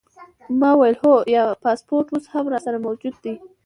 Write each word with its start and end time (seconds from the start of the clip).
ما 0.59 0.71
وویل: 0.75 0.95
هو، 1.03 1.13
پاسپورټ 1.63 2.07
اوس 2.11 2.25
هم 2.33 2.45
راسره 2.53 2.77
موجود 2.85 3.15
دی. 3.23 3.33